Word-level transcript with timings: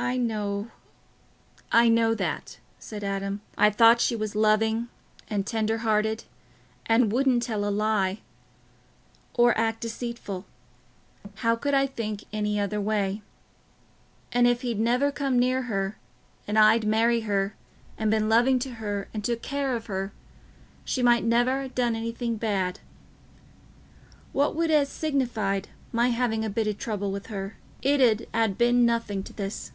"I 0.00 0.16
know—I 0.16 1.88
know 1.88 2.14
that," 2.14 2.60
said 2.78 3.02
Adam. 3.02 3.40
"I 3.58 3.68
thought 3.68 4.00
she 4.00 4.14
was 4.14 4.36
loving 4.36 4.86
and 5.26 5.44
tender 5.44 5.78
hearted, 5.78 6.22
and 6.86 7.10
wouldn't 7.10 7.42
tell 7.42 7.64
a 7.64 7.68
lie, 7.68 8.20
or 9.34 9.58
act 9.58 9.80
deceitful. 9.80 10.46
How 11.38 11.56
could 11.56 11.74
I 11.74 11.88
think 11.88 12.22
any 12.32 12.60
other 12.60 12.80
way? 12.80 13.22
And 14.30 14.46
if 14.46 14.62
he'd 14.62 14.78
never 14.78 15.10
come 15.10 15.36
near 15.36 15.62
her, 15.62 15.98
and 16.46 16.56
I'd 16.56 16.86
married 16.86 17.24
her, 17.24 17.56
and 17.98 18.08
been 18.08 18.28
loving 18.28 18.60
to 18.60 18.74
her, 18.74 19.08
and 19.12 19.24
took 19.24 19.42
care 19.42 19.74
of 19.74 19.86
her, 19.86 20.12
she 20.84 21.02
might 21.02 21.24
never 21.24 21.66
ha' 21.66 21.74
done 21.74 21.96
anything 21.96 22.36
bad. 22.36 22.78
What 24.32 24.54
would 24.54 24.70
it 24.70 24.86
ha' 24.86 24.88
signified—my 24.88 26.08
having 26.10 26.44
a 26.44 26.50
bit 26.50 26.68
o' 26.68 26.72
trouble 26.72 27.10
with 27.10 27.26
her? 27.26 27.56
It 27.82 28.00
'ud 28.00 28.28
ha' 28.32 28.56
been 28.56 28.86
nothing 28.86 29.24
to 29.24 29.32
this." 29.32 29.72